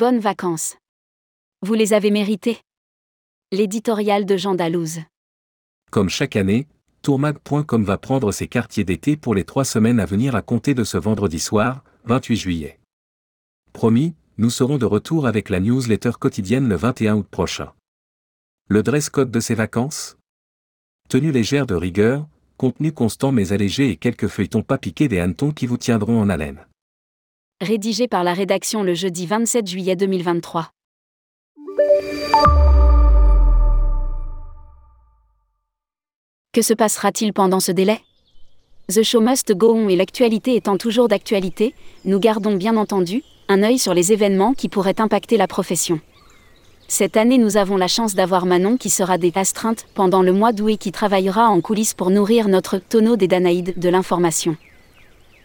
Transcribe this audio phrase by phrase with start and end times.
[0.00, 0.78] Bonnes vacances.
[1.60, 2.56] Vous les avez méritées.
[3.52, 5.00] L'éditorial de Jean Dalouse.
[5.90, 6.66] Comme chaque année,
[7.02, 10.84] tourmag.com va prendre ses quartiers d'été pour les trois semaines à venir à compter de
[10.84, 12.80] ce vendredi soir, 28 juillet.
[13.74, 17.74] Promis, nous serons de retour avec la newsletter quotidienne le 21 août prochain.
[18.68, 20.16] Le dress code de ces vacances?
[21.10, 22.26] Tenue légère de rigueur,
[22.56, 26.30] contenu constant mais allégé et quelques feuilletons pas piqués des hannetons qui vous tiendront en
[26.30, 26.64] haleine.
[27.62, 30.70] Rédigé par la rédaction le jeudi 27 juillet 2023.
[36.54, 38.00] Que se passera-t-il pendant ce délai?
[38.88, 41.74] The show must go on et l'actualité étant toujours d'actualité,
[42.06, 46.00] nous gardons bien entendu un œil sur les événements qui pourraient impacter la profession.
[46.88, 50.52] Cette année, nous avons la chance d'avoir Manon qui sera des astreintes pendant le mois
[50.52, 54.56] d'août et qui travaillera en coulisses pour nourrir notre tonneau des Danaïdes de l'information.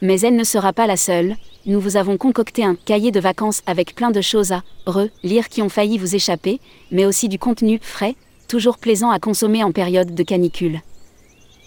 [0.01, 1.35] Mais elle ne sera pas la seule,
[1.65, 5.61] nous vous avons concocté un cahier de vacances avec plein de choses à re-lire qui
[5.61, 6.59] ont failli vous échapper,
[6.91, 8.15] mais aussi du contenu frais,
[8.47, 10.81] toujours plaisant à consommer en période de canicule.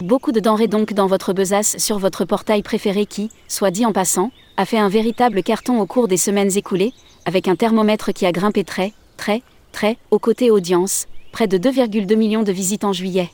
[0.01, 3.91] Beaucoup de denrées donc dans votre besace sur votre portail préféré qui, soit dit en
[3.91, 6.93] passant, a fait un véritable carton au cours des semaines écoulées,
[7.25, 9.41] avec un thermomètre qui a grimpé très, très,
[9.73, 13.29] très, au côté audience, près de 2,2 millions de visites en juillet.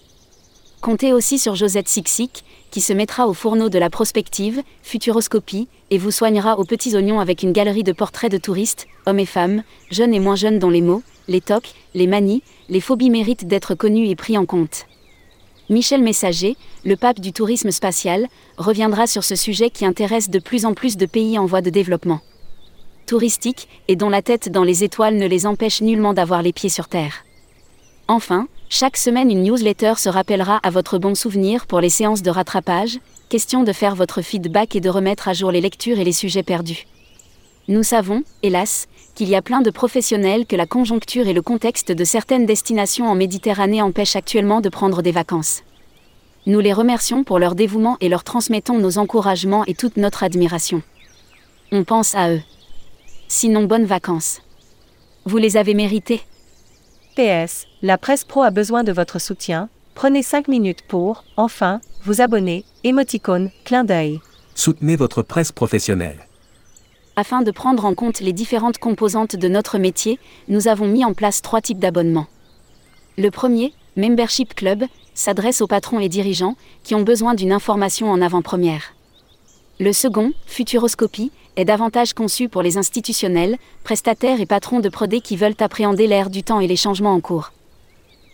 [0.85, 5.97] Comptez aussi sur Josette Sixic, qui se mettra au fourneau de la prospective, Futuroscopie, et
[5.97, 9.63] vous soignera aux petits oignons avec une galerie de portraits de touristes, hommes et femmes,
[9.89, 13.73] jeunes et moins jeunes dont les mots, les tocs, les manies, les phobies méritent d'être
[13.73, 14.85] connus et pris en compte.
[15.71, 20.67] Michel Messager, le pape du tourisme spatial, reviendra sur ce sujet qui intéresse de plus
[20.67, 22.19] en plus de pays en voie de développement.
[23.07, 26.69] Touristique, et dont la tête dans les étoiles ne les empêche nullement d'avoir les pieds
[26.69, 27.25] sur Terre.
[28.07, 32.31] Enfin, chaque semaine une newsletter se rappellera à votre bon souvenir pour les séances de
[32.31, 32.99] rattrapage,
[33.29, 36.43] question de faire votre feedback et de remettre à jour les lectures et les sujets
[36.43, 36.87] perdus.
[37.67, 41.91] Nous savons, hélas, qu'il y a plein de professionnels que la conjoncture et le contexte
[41.91, 45.63] de certaines destinations en Méditerranée empêchent actuellement de prendre des vacances.
[46.47, 50.83] Nous les remercions pour leur dévouement et leur transmettons nos encouragements et toute notre admiration.
[51.71, 52.41] On pense à eux.
[53.27, 54.41] Sinon, bonnes vacances.
[55.25, 56.21] Vous les avez méritées.
[57.15, 59.69] PS, la presse pro a besoin de votre soutien.
[59.93, 64.19] Prenez 5 minutes pour, enfin, vous abonner, émoticône, clin d'œil.
[64.53, 66.27] Soutenez votre presse professionnelle.
[67.15, 71.13] Afin de prendre en compte les différentes composantes de notre métier, nous avons mis en
[71.13, 72.27] place trois types d'abonnements.
[73.17, 74.83] Le premier, Membership Club,
[75.13, 78.93] s'adresse aux patrons et dirigeants qui ont besoin d'une information en avant-première.
[79.77, 85.35] Le second, Futuroscopie, est davantage conçu pour les institutionnels, prestataires et patrons de prodé qui
[85.35, 87.51] veulent appréhender l'ère du temps et les changements en cours.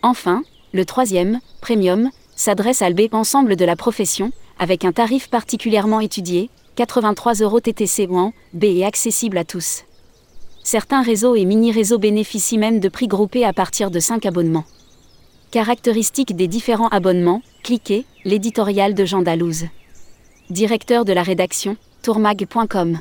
[0.02, 4.30] Enfin, le troisième, Premium, s'adresse à l'ensemble de la profession,
[4.60, 9.82] avec un tarif particulièrement étudié, 83 euros TTC ou en B est accessible à tous.
[10.62, 14.64] Certains réseaux et mini-réseaux bénéficient même de prix groupés à partir de 5 abonnements.
[15.50, 19.66] Caractéristiques des différents abonnements, cliquez l'éditorial de Jean Dalouse.
[20.52, 22.98] Directeur de la rédaction, tourmag.com.